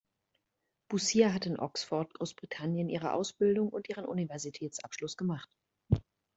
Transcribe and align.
Busia 0.89 1.31
hat 1.31 1.45
in 1.45 1.59
Oxford, 1.59 2.11
Großbritannien 2.15 2.89
ihre 2.89 3.13
Ausbildung 3.13 3.69
und 3.69 3.87
ihren 3.87 4.05
Universitätsabschluss 4.05 5.15
gemacht. 5.15 5.55